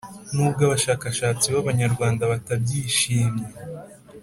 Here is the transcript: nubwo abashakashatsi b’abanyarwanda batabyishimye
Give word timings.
nubwo 0.33 0.61
abashakashatsi 0.67 1.47
b’abanyarwanda 1.53 2.23
batabyishimye 2.31 3.45